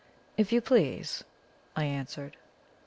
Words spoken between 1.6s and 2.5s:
I answered.